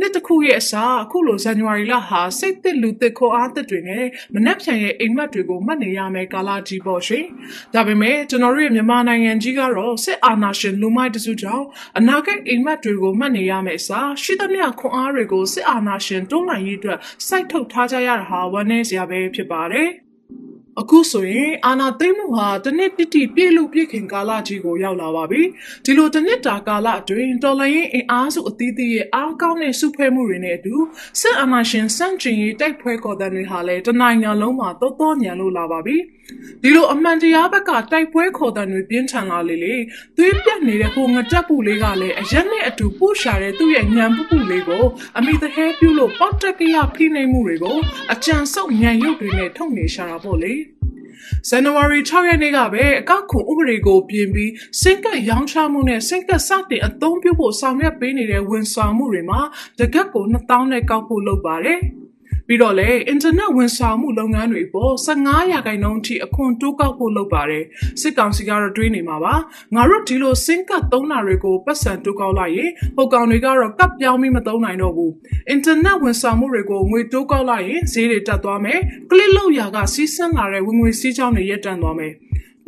[0.00, 7.24] နှစ်တစ်ခုရဲ့အစားအခုလိုဇန်နဝါရီလဟာစိတ်သစ်လူသစ်ခေါ်အားသစ်တွေနဲ့မနှက်ဖြန်ရဲ့အိမ်မက်တွေကိုမှတ်နေရမယ်ကာလကြီးပေါ့ရှင်
[7.74, 11.66] ဒါပေမဲ့ကျွန်တော်တို့ရဲ့မြန်မာနိုင်ငံကြီးကတော့စစ်အာဏာရှင်လူမိုက်တစုကြောင့်
[11.98, 19.88] အနာဂတ်အိမ်မက်တွေကိုမှတ်နေရမယ်အစားရှိသမျှခွန်အားတွေကိုစစ်အာဏာရှင်တွန်းလှန်ရေးအတွက်စိုက်ထုတ်ထားကြရတာဟာဝမ်းနည်းစရာပဲဖြစ်ပါတယ်
[20.78, 25.42] အခုဆိုရင်အာနာသိမ့်မှုဟာတစ်နှစ်တိတိပြည့်လို့ပြည့်ခင်ကာလကြီးကိုရောက်လာပါပြီ
[25.84, 30.74] ဒီလိုတစ်နှစ်တာကာလအတွင်းတော်လိုင်းရင်အင်အားစုအသီးသီးရဲ့အားကောင်းတဲ့စုဖွဲ့မှုတွေနဲ့အတူ
[31.20, 35.96] စစ်အာဏာရှင်စန့်ကျင်ရေးတိုက်ပွဲခေါ်တဲ့တွေဟာလည်းတနိုင်ငံလုံးမှာတောတောညံလို့လာပါပြီ
[36.62, 39.74] ဒီလိုအမှန်တရားဘက်ကတိုက်ပွဲခေါ်တဲ့တွေပြင်းထန်လာလေလေ
[40.16, 44.84] သွေးပြတ်နေတဲ့ဟိုငတက်ပူလေးကလည်းအရက်နဲ့အတူပို့ရှာတဲ့သူ့ရဲ့ညံပူပူလေးကို
[45.18, 47.78] အမိသဟဲပြုလို့ပေါက်တက်ကရဖိနှိပ်မှုတွေကို
[48.12, 50.54] အကြံဆုပ်ညံရုပ်တွေနဲ့ထုတ်နေရှာတာပေါ့လေ
[51.48, 59.40] ဇန်နဝါရီ6ရက်နေ့ကပဲအကောက်ခွန်ဥပဒေကိုပြင်ပြီးစိတ်ကပ်ရောင်းချမှုနဲ့စိတ်ကပ်စတင်အသုံးပြုဖို့ဆောင်ရွက်ပေးနေတဲ့ဝန်ဆောင်မှုတွေမှာ
[59.78, 61.80] တကက်ကို2000နဲ့ကောက်ဖို့လုပ်ပါတယ်။
[62.52, 67.64] ပြီးတော့လေအင်တာနက်ဝန်ဆောင်မှုလုပ်ငန်းတွေပေါ်15ရာခိုင်နှုန်းအထိအခွန်တိုးကောက်ဖို့လုပ်ပါတယ်
[68.00, 69.34] စစ်ကောင်စီကတော့တွေးနေမှာပါ
[69.74, 75.12] ငါတို့ဒီလိုစင်ကတ်သုံးတာတွေကိုပတ်စံတိုးကောက်လိုက်ရင်ဟိုကောင်တွေကတော့ကပ်ပြောင်းပြီးမသုံးနိုင်တော့ဘူး
[75.48, 82.12] အင်တာနက်ဝန်ဆောင်မှုတွေကိုငွေတိုးကောက်လိုက်ရင်ဈေးတွေတက်သွားမယ်ကလစ်လောက်ရာကစီးဆင်းလာတဲ့ဝင်ငွေစည်းကြောင်းတွေရပ်တန့်သွားမယ်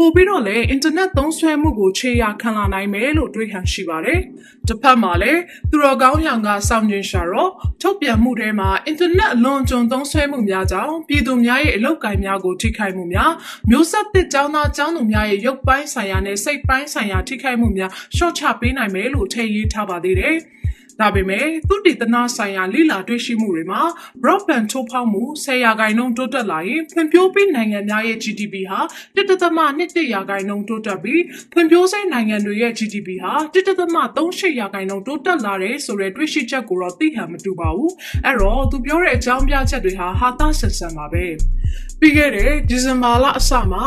[0.03, 4.21] ပို့ပြီးတော့လည်းအင်တာနက်သုံးစွဲမှုကိုခြေရာခံလာနိုင်မယ်လို့တွေးခံရှိပါတယ်။
[4.69, 13.33] တစ်ဖက်မှာလည်းသူတော်ကောင်းရောင်ကစောင့်ကျဉ်ရှာတော့ထုတ်ပြန်မှုထဲမှာအင်တာနက်အလွန်ကျွံသုံးစွဲမှုများကြောင့်ပြည်သူများရဲ့အလုပ်ကိုင်များကိုထိခိုက်မှုများ
[13.71, 20.37] မျိုးဆက်သစ်ကျောင်းသားကျောင်းသူများရဲ့ရုပ်ပိုင်းဆိုင်ရာနဲ့စိတ်ပိုင်းဆိုင်ရာထိခိုက်မှုများရှော့ချပေးနိုင်မယ်လို့ထည့်ရေးထားပါသေးတယ်။
[21.03, 23.83] ဒါပေမဲ့သုတေသနဆိုင်ရာလိလာတွေ့ရှိမှုတွေမှာ
[24.23, 28.81] broadband ထိုးဖောက်မှု10ရာခိုင်နှုန်းတိုးတက်လာရင်ဖွံ့ဖြိုးပြီးနိုင်ငံများရဲ့ GDP ဟာ
[29.17, 37.93] 1.2ရာခိုင်နှုန်းတိုးတက်ပြီးဖွံ့ဖြိုးဆဲနိုင်ငံတွေရဲ့ GDP ဟာ1.38ရာခိုင်နှုန်းတိုးတက်လာတယ်ဆိုတဲ့တွေ့ရှိချက်ကိုတော့သိဟန်မတူပါဘူး
[38.25, 41.27] အဲ့တော့သူပြောတဲ့အကြောင်းပြချက်တွေဟာဟာသဆန်ဆန်ပါပဲ
[42.01, 43.85] ပြီးခဲ့တဲ့ဒီဇင်ဘာလအစမှာ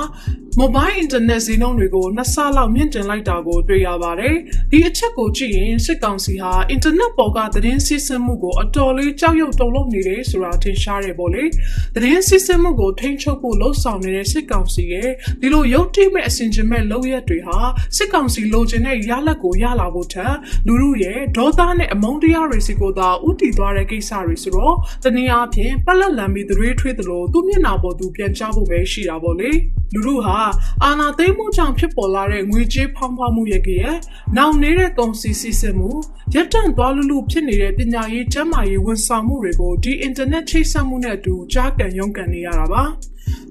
[0.61, 4.35] mobile internet ဈေးနှုန်းတွေကိုနှစ်ဆလောက်မြင့်တင်လိုက်တာကိုတွေ့ရပါတယ်။
[4.71, 11.43] ဒီအချက်ကိုကြည့်ရင်စစ်ကောင်စီဟာ internet ပေါ်ကသတင်းစီးဆင်းမှုကိုအတော်လေးကြောက်ရွံ့တုန်လှုပ်နေတယ်ဆိုတာထင်ရှားတယ်ပေါ့လေ။
[11.95, 15.09] သတင်းစီးဆင်းမှုကိုထိန်းချုပ်ဖို့လှုံ့ဆော်နေတဲ့စစ်ကောင်စီရဲ့
[15.41, 17.57] ဒီလိုရုပ်တိမဲ့အစင်ချင်မဲ့လုပ်ရက်တွေဟာ
[17.97, 20.33] စစ်ကောင်စီလိုချင်တဲ့ရလဒ်ကိုရလာဖို့ထက်
[20.67, 29.51] လူမှုရဲ့ဒေါသနဲ့အမုန်းတရားတွေစီကိုသာဥတီသွားတဲ့ကိစ္စတွေဆိုတော့တနည်းအားဖြင့်ပလက်လန်ပြီးသွေးထွေးသလိုသူ့မျက်နှာပေါ်သူပြန်ချဖို့ပဲရှိတာပေါ့လေ
[29.93, 30.37] လူတို့ဟာ
[30.83, 33.95] အာနာသိမ်းမှုကြောင့်ဖြစ်ပေါ်လာတဲ့ငွေကြေးဖောင်းဖွားမှုရဲ့ကရဲ့
[34.37, 35.91] နောက်နေတဲ့ကုန်စည်စီးဆင်းမှု
[36.35, 42.83] ရပ်တန့်သွားလူလူဖြစ်နေတဲ့ပညာရေးကျန်းမာရေးဝန်ဆောင်မှုတွေကိုဒီအင်တာနက်ချိတ်ဆက်မှုနဲ့အတူကြားကန်ရုံးကန်နေရတာပါ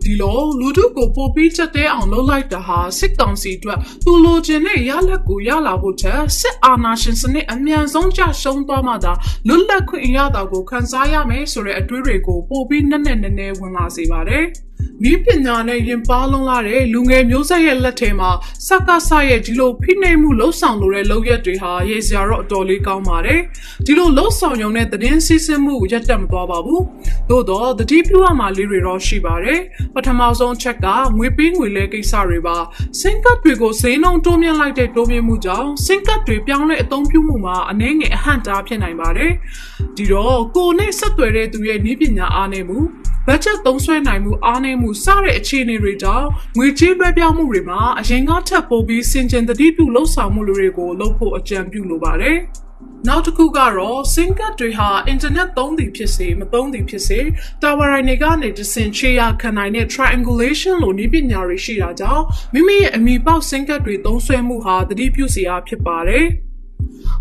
[0.05, 9.13] ဒီလိုလူတို့ကိုပို့ပြီးချက်တဲအောင်လုပ်လိုက်တာဟာစစ်ကောင်စီအတွက်သူလိုချင်တဲ့ရလက်ကိုရလာဖို့ချက်စစ်အာဏာရှင်စနစ်အမြန်ဆုံးကြရှုံးသွားမှသာ
[9.47, 14.45] လွတ်လပ်ခွင့်ရတာကိုခန်းစားရမယ်ဆိုတဲ့အတွေးတွေကိုပို့ပြီးနက်နက်နဲနဲဝင်လာစေပါတယ်။
[15.03, 18.31] နီးပညာနဲ့ရင်ပါလုံးလာတဲ့လူငယ်မျိုးဆက်ရဲ့လက်ထဲမှာ
[18.67, 23.41] စက္ကဆရဲ့ဒီလိုဖိနှိပ်မှုလှုပ်ဆောင်လိုတဲ့လုပ်ရက်တွေဟာရေစရာတော့အတော်လေးကောင်းပါတယ်။
[23.87, 26.83] ဒီလိုလှုပ်ဆောင်ရုံနဲ့သတင်းစီးဆင်းမှုရက်တက်မသွားပါဘူး။
[27.31, 29.61] သို့တော့တတိပြုရမှာလေးတွေတော့ရှိပါတယ်။
[29.95, 32.57] ပထမဆုံးချက်ကငွေပေးငွေလဲကိစ္စတွေပါ။
[33.01, 39.33] စင်ကတ်တွေကိုဈေးနှုန်းတိုးမြင့်လိုက်တဲ့တိုးမြင့်မှုကြောင့်စင်ကတ်တွေပြောင်းလဲအသုံးပြုမှုမှာအနည်းငယ်အဟန့်တားဖြစ်နိုင်ပါတယ်။
[39.97, 42.81] ဒီတော့ကိုနဲ့ဆက်သွယ်တဲ့သူရဲ့နည်းပညာအားနည်းမှု
[43.27, 52.39] ဘတ်ဂျက်သုံးစွဲနိုင်မှုအားနည်းမှုစတဲ့အခြေအနေတွေကြောင့်ငွေကြေးလွှဲပြောင်းမှုတွေမှာအရင်ကထပ်ပိုပြီးစင်ကြင်တတိပြုလှုပ်ဆောင်မှုတွေကိုလုပ်ဖို့အကြံပြုလိုပါတယ်။
[53.09, 57.21] နောက်တစ်ခုကတော့ SIM card တွေဟာ internet သုံးသည်ဖြစ်စေမသုံးသည်ဖြစ်စေ
[57.63, 66.27] tower တွေကနေတဆင်ချေရခံနိုင်တဲ့ triangulation လို့နည်းပညာတွေရှိတာကြောင့်မိမိရဲ့အမီပေါက် SIM card တွေသုံးစွဲမှုဟာတတိပြုစရာဖြစ်ပါတယ်။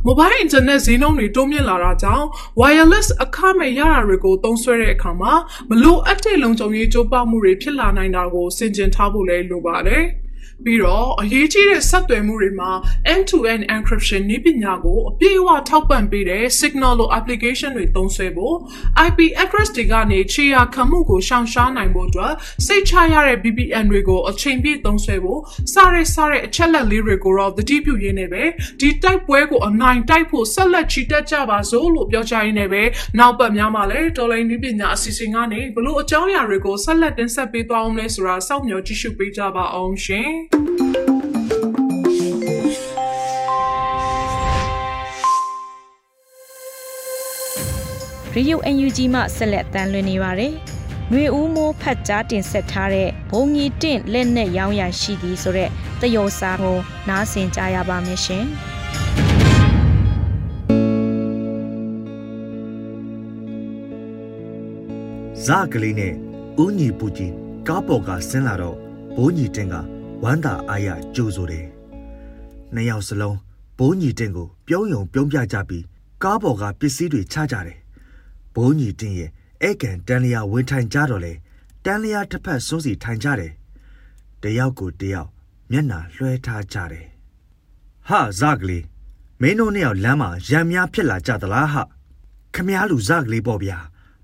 [0.07, 2.25] mobile internet ဈေးနှုန်းတွေတိုးမြင့်လာတာကြောင့်
[2.59, 5.33] wireless အခမဲ့ရတာတွေကိုသုံးစွဲတဲ့အခါမှာ
[5.69, 10.03] မလိုအပ်တဲ့လုံခြုံရေးကြိုးပမ်းမှုတွေဖြစ်လာနိုင်တာကိုစင်ကြင်ထားဖို့လည်းလိုပါတယ်။
[10.65, 12.71] ပြီးတော့အရေးကြီးတဲ့ဆက်သွယ်မှုတွေမှာ
[13.13, 18.55] end-to-end encryption နည်းပညာကိုအပြည့်အဝထောက်ပံ့ပေးတဲ့ signal လို application တွေသုံးစွဲဖို့
[19.07, 22.33] IP address တွေကနေခြေရာခံမှုကိုရှောင်ရှားနိုင်ဖို့အတွက်
[22.65, 25.39] စိတ်ချရတဲ့ VPN တွေကိုအချိန်ပြည့်သုံးစွဲဖို့
[25.73, 28.43] စတဲ့စတဲ့အချက်လက်လေးတွေကိုတော့တတိပြုရင်းနဲ့ပဲ
[28.79, 32.83] ဒီတိုက်ပွဲကိုအနိုင်တိုက်ဖို့ဆက်လက်ချီတက်ကြပါစို့လို့ပြောချရင်းနဲ့ပဲ
[33.19, 40.33] နောက်ပတ်များမှာလည်းတော်လိုင်းနည်းပညာအစီအစဉ်ကနေဘလို့အကြောင်းအရာတွေကိုဆက်လက်တင်ဆက်ပေးသွားအောင်လဲဆိုတာစောင့်မျှော်ကြည့်ရှုပေးကြပါအောင်ရှင်။
[48.37, 50.53] Radio UNG မှဆက်လက်တမ်းလွှင့်နေပါတယ်။
[51.09, 55.69] ຫນွေဦးမိုးဖတ်ကြားတင်ဆက်ထားတဲ့ဘုံကြီးတင့်လက်နဲ့ရောင်းရရှိသည်ဆိုတဲ့
[56.01, 56.77] တယောစာကို
[57.09, 58.45] နားဆင်ကြရပါမယ်ရှင်။
[65.45, 66.13] ဇကလေးနဲ့
[66.63, 67.33] ဦးညီပူကြီး
[67.67, 68.77] ကားပေါ်ကဆင်းလာတော့
[69.17, 69.75] ဘိုးညီတင်က
[70.23, 71.65] ဝမ်းသာအားရကြိုးဆိုတယ်။
[72.73, 73.37] နှစ်ယောက်စလုံး
[73.77, 75.83] ဘိုးညီတင်ကိုပြုံးယုံပြုံးပြကြပြီး
[76.23, 77.82] ကားပေါ်ကပစ္စည်းတွေချကြတယ်
[78.54, 79.30] ဘိုးညီတင်းရဲ့
[79.68, 81.32] ဧကန်တန်လျာဝင်ထိုင်ကြတော့လေ
[81.84, 83.52] တန်လျာတစ်ဖက်စွန်းစီထိုင်ကြတယ်
[84.42, 85.28] တယောက်ကိုတယောက်
[85.70, 87.06] မျက်နှာလွှဲထားကြတယ်
[88.08, 88.84] ဟာဇကလေး
[89.40, 91.76] မင်းတို့နှစ်ယောက်လမ်းမှာရံများဖြစ်လာကြသလားဟ
[92.54, 93.78] ခမားလူဇကလေးပေါ့ဗျာ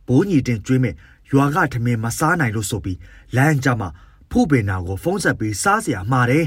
[0.07, 0.95] ဘိုးညီတင်ကျွေးမဲ့
[1.31, 2.99] ရွာကထမင်းမစားနိုင်လို့ဆိုပြီး
[3.37, 3.89] လမ်းကြမှာ
[4.31, 6.47] ဖုပင်နာကိုဖုံးဆက်ပြီးစားเสียမှာတယ်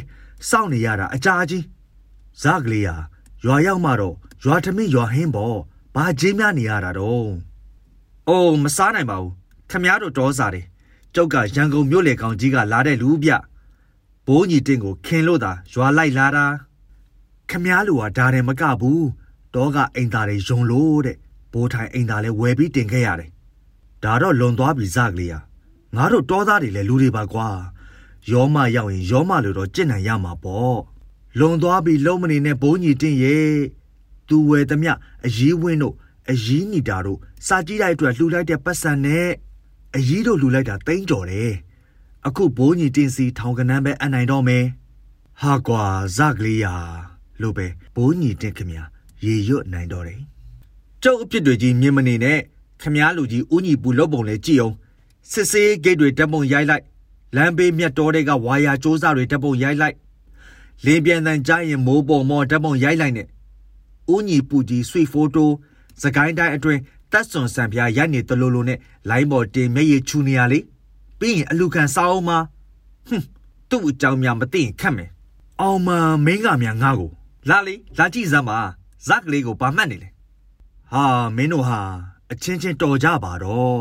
[0.49, 1.63] စောင့်နေရတာအကြာကြီး
[2.41, 2.95] ဇကလေးဟာ
[3.45, 5.57] ရွာရောက်မှတော့ရွာထမင်းရွာဟင်းပေါ့
[5.95, 7.29] ဘာကြီးများနေရတာတော့။
[8.28, 9.32] အိုးမစားနိုင်ပါဘူး။
[9.70, 10.66] ခမားတို့တော်စားတယ်။
[11.14, 13.32] ကျုပ်ကရန်ကုန်မြို့လေကောင်ကြီးကလာတဲ့လူဗျ။
[14.26, 16.44] ဘိုးညီတင်းကိုခင်လို့သာရွာလိုက်လာတာ။
[17.50, 19.00] ခမားလူကဒါတယ်မကဘူး။
[19.54, 21.16] တောကအိမ်သားတွေယုံလို့တဲ့။
[21.52, 23.30] ဘိုးထိုင်အိမ်သားလဲဝယ်ပြီးတင်ခဲ့ရတယ်။
[24.04, 25.42] ဒါတော့လွန်သွားပြီစကလေးอ่ะ။
[25.96, 27.48] ငါတို့တောသားတွေလဲလူတွေပါကွာ။
[28.30, 30.78] ရောမရောက်ရင်ရောမလို့တော့ကြင့်နိုင်ရမှာပေါ့။
[31.38, 33.52] လွန်သွားပြီလုံးမနေနဲ့ဘိုးညီတင်းရဲ့။
[34.28, 34.92] သူဝယ်သမျှ
[35.26, 35.94] အရေးဝင်းတို့
[36.30, 39.28] အကြီးနီတာတို့စာကြည့်လိုက်အတွက်လှူလိုက်တဲ့ပတ်စံနဲ့
[39.96, 41.52] အကြီးတို့လှူလိုက်တာတိမ့်ကြော်တယ်
[42.26, 44.64] အခုဘိုးညီတင်စီထောင်ကနန်းပဲအနိုင်တော့မယ်
[45.40, 45.84] ဟာကွာ
[46.16, 46.74] ဇကလေးယာ
[47.40, 48.84] လို့ပဲဘိုးညီတင်ခင်ဗျာ
[49.24, 50.20] ရေရွတ်နိုင်တော့တယ်
[51.02, 52.38] ကျုပ်အဖြစ်တွေကြီးမြင်မနေနဲ့
[52.82, 54.74] ခမားလူကြီးဦးညီပူလုပ်ပုံလဲကြည့်အောင်
[55.30, 56.84] စစ်စေးဂိတ်တွေတက်ပုံရိုက်လိုက်
[57.36, 59.96] လမ်းဘေးမြတ်တော်တွေကဝါယာစ조사တွေတက်ပုံရိုက်လိုက်
[60.84, 63.28] လင်းပြန်တန်ကြရင်မိုးပုံမော်တက်ပုံရိုက်လိုက်နဲ့
[64.14, 65.50] ဦးညီပူကြီးဆွေဖိုတို
[66.02, 66.80] စကိုင်းတိုင်းအတွင်း
[67.12, 68.78] တက်စွန်စံပြားရိုက်နေတလူလူနဲ့
[69.08, 70.58] လိုင်းပေါ်တင်မျက်ရည်ချူနေရလေ
[71.18, 72.30] ပြီးရင်အလူခံစားအောင်မ
[73.08, 73.26] ဟွန်း
[73.70, 75.10] သူ့အကြောင်းများမသိရင်ခတ်မယ်
[75.60, 75.88] အောင်မ
[76.24, 77.10] မင်းကများငါ့ကို
[77.48, 78.58] လာလေလာကြည့်စမ်းပါ
[79.06, 80.08] ဇက်ကလေးကိုဗာမှတ်နေလေ
[80.92, 81.04] ဟာ
[81.36, 81.80] မင်းတို့ဟာ
[82.32, 83.80] အချင်းချင်းတော်ကြပါတော့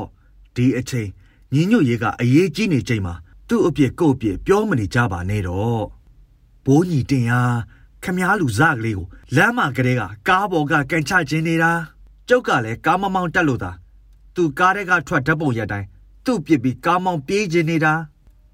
[0.55, 1.09] ဒီအချိန်
[1.53, 3.13] ညီညွတ်ရေးကအရေးကြီးနေချိန်မှာ
[3.47, 5.83] သူ့အပြစ်ကိုယ့်အပြစ်ပြောမနေကြပါနဲ့တော့
[6.65, 7.41] ဘိုးညီတင်ဟာ
[8.03, 11.71] ခမားလူဇကလေးကိုလမ်းမှာကလေးကကားပေါ်ကကန်ချခြင်းနေတာ
[12.33, 13.71] ကျုပ်ကလည်းကားမမောင်းတက်လို့သာ
[14.35, 15.87] သူကားထဲကထွက်ဓာတ်ပုံရက်တိုင်း
[16.25, 17.93] သူ့ပြစ်ပြီးကားမောင်းပြေးခြင်းနေတာ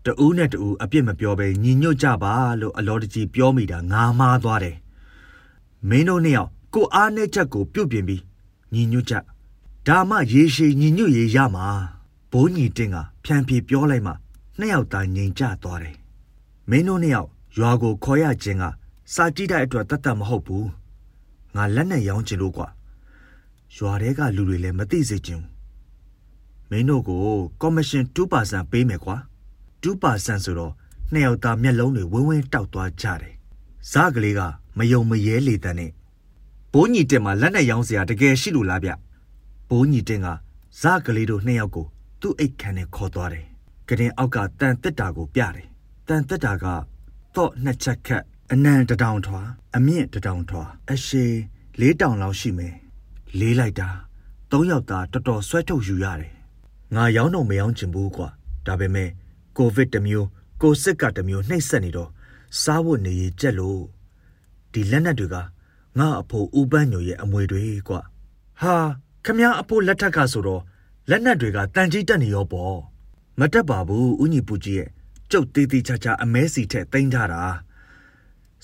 [0.05, 4.77] တူးနဲ့တူးအပြစ်မပြောဘဲညီညွတ်ကြပါလို့အလောတကြီးပြောမိတာငါမှားသွားတယ်
[5.89, 8.21] မင်းတို့နှစ်ယောက်ကိုအားနဲ့ချက်ကိုပြုတ်ပြင်ပြီး
[8.73, 9.15] ညီညွတ်ကြ
[9.87, 11.67] ဒါမှရေရှည်ညီညွတ်ရေးရမှာ
[12.31, 14.13] ဘိုးညီတင်ကဖြန်ပြေပြောလိုက်မှ
[14.59, 15.95] နှစ်ယောက်သားငြိမ်ကြသွားတယ်
[16.69, 18.63] မင်းတို့နှစ်ယောက်ရွာကိုခေါ်ရခြင်းက
[19.13, 20.67] စာကြည့်တဲ့အတွက်တတ်တတ်မဟုတ်ဘူး
[21.55, 22.67] ငါလက်နဲ့ရောင်းချင်လို့ကွာ
[23.75, 25.49] ရွာထဲကလူတွေလည်းမသိစေချင်ဘူး
[26.69, 27.21] မင်းတို့ကို
[27.61, 28.05] ကော်မရှင်
[28.39, 29.17] 2%ပေးမယ်ကွာ
[29.83, 30.73] 2%ဆိုတော့
[31.11, 33.35] နှစ်ယောက်သားမျက်လုံးတွေဝင်းဝင်းတောက်သွားကြတယ်
[33.91, 34.41] ဇာကလေးက
[34.77, 35.91] မယုံမရဲလေတဲ့နဲ့
[36.71, 38.91] ဘိုးညီတင်မှာလက်နဲ့ရောင်းစရာတကယ်ရှိလို့လားဗျ
[39.69, 40.27] ဘိုးညီတင်က
[40.81, 41.85] ဇာကလေးတို့နှစ်ယောက်ကို
[42.21, 43.45] သူ့အိတ်ခမ်းနဲ့ခေါ်သွားတယ်
[43.89, 45.67] ကရင်အောက်ကတန်တက်တာကိုပြတယ်
[46.07, 46.65] တန်တက်တာက
[47.35, 49.41] တော့နှစ်ချက်ခက်အနံတတောင်ထွာ
[49.75, 51.25] အမြင့်တတောင်ထွာ အရှိ
[51.79, 52.75] လေးတောင်လောက်ရှိမယ်
[53.39, 53.89] လေးလိုက်တာ
[54.51, 56.31] သုံးယောက်သားတော်တော်ဆွဲထုတ်ယူရတယ်
[56.95, 58.29] ငါရောင်းတော့မရောင်းချင်ဘူးကွာ
[58.65, 59.09] ဒါပေမဲ့
[59.57, 60.27] ကိုဗစ်တစ်မျိုး
[60.61, 62.09] ကိုစစ်ကတစ်မျိုးနှိပ်စက်နေတော့
[62.61, 63.81] စားဖို့နေရကြက်လို့
[64.71, 65.35] ဒီလက်နက်တွေက
[65.99, 68.01] ငါအဖိုးဦးပန်းညိုရဲ့အမွေတွေကွာ
[68.61, 68.75] ဟာ
[69.25, 70.61] ခမ ्या အဖိုးလက်ထက်ကဆိုတော့
[71.09, 72.77] လက်နက်တွေကတန်ကြီးတက်နေရောပေါ့
[73.39, 74.89] မတက်ပါဘူးဦးညီပူကြီးရဲ့
[75.31, 77.41] ကျုပ်သေးသေးချာချာအမဲစီထက်တင်ထားတာ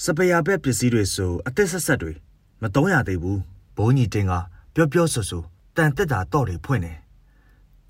[0.03, 2.13] စပယ်ဘက်ပစ္စည်းတွေဆိုအသက်ဆက်ဆက်တွေ
[2.61, 3.39] မတုံးရသေးဘူး
[3.77, 4.33] ဘိုးညီတင်က
[4.75, 5.43] ပြောပြောဆိုဆို
[5.75, 6.97] တန်တက်တာတော့တွေဖွင့်တယ်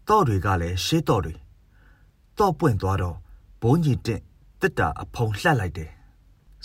[0.09, 1.33] တော့တွေကလည်းရှေးတော့တွေ
[2.37, 3.17] တော့ပွင့်သွားတော့
[3.61, 4.21] ဘိုးညီတင်
[4.61, 5.91] တက်တာအဖုံလှက်လိုက်တယ်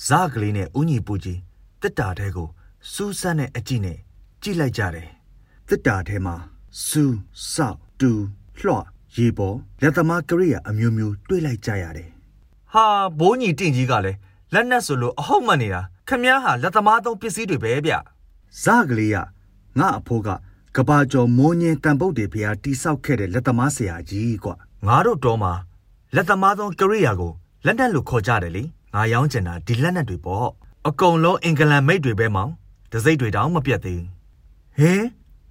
[0.07, 1.41] ဇာကလေးနဲ့ဦးညီပူကြီး
[1.83, 2.49] တက်တာတဲကို
[2.93, 3.99] စူးစမ်းတဲ့အကြည့်နဲ့
[4.43, 5.09] ကြည့်လိုက်ကြတယ်
[5.69, 6.35] တက်တာထဲမှာ
[6.87, 7.17] စူး
[7.53, 8.11] ဆောက်တူ
[8.59, 8.85] လှော့
[9.17, 12.11] ရေပေါ်လက်သမားကရိယာအမျိုးမျိုးတွေ့လိုက်ကြရတယ်
[12.73, 12.87] ဟာ
[13.19, 14.19] ဘိုးညီတင့်ကြီးကလည်း
[14.53, 17.95] လက်နက်ဆိုလို့အဟုတ်မှနေတာခမည်းဟာလက်သမားသုံးပစ္စည်းတွေပဲဗျ
[18.63, 19.17] ဇာကလေးက
[19.79, 20.29] ငါအဖိုးက
[20.77, 24.51] ကဘာကျော်မိုးညင်းတန်ပုတ်တွေဖျားတိဆောက်ခဲ့တဲ့လက်သမားဆရာကြီးကွ
[24.87, 25.53] ငါတို့တော့မှာ
[26.15, 27.33] လက်သမားသုံးကရိယာကို
[27.67, 28.63] လက်နက်လို့ခေါ်ကြတယ်လေ
[28.95, 30.49] ငါရောင်းချင်တာဒီလက်နက်တွေပေါ့
[30.87, 32.53] အကုန်လုံးအင်္ဂလန်မိတ်တွေပဲမောင်
[32.93, 34.03] တစိမ့်တွေတောင်မပြတ်သေး
[34.79, 35.03] ဟင်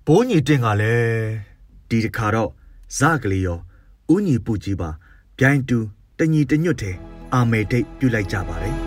[0.05, 1.27] ဘိုးညီတင်ကလည်း
[1.89, 2.49] ဒီတခါတော့
[2.97, 3.59] ဇကလေးရော
[4.13, 4.89] ဦးညီပူကြီးပါ
[5.37, 5.77] ပြိုင်တူ
[6.17, 6.95] တညီတညွတ်တဲ့
[7.33, 8.77] အာမေဒိတ်ပြုလိုက်ကြပါတယ်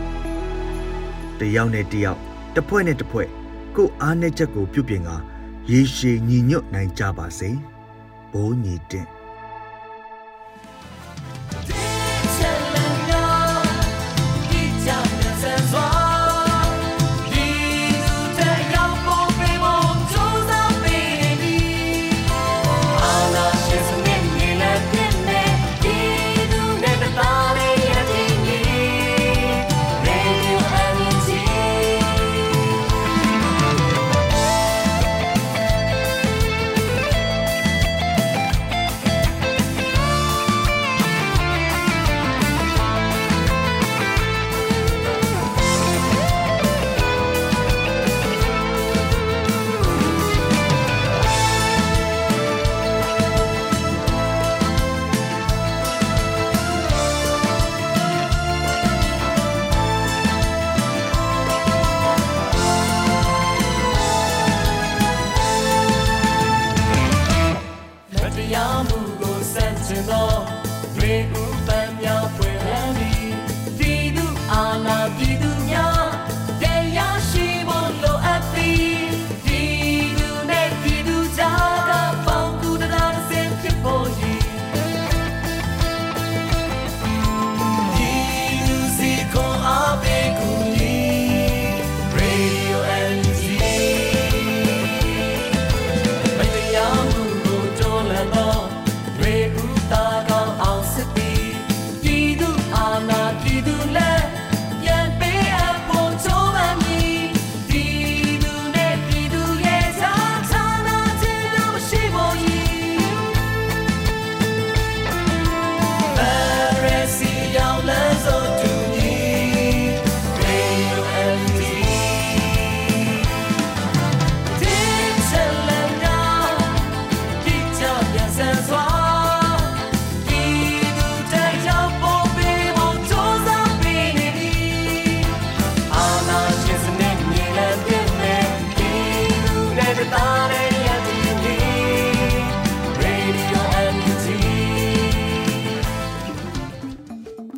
[1.38, 2.18] တယောက်နဲ့တယောက်
[2.54, 3.28] တစ်ဖွဲ့နဲ့တစ်ဖွဲ့
[3.76, 5.10] ကိုအားနဲ့ချက်ကိုပြုပြင်က
[5.72, 7.50] ရေရှည်ညီညွတ်နိုင်ကြပါစေ
[8.32, 9.19] ဘိုးညီတင်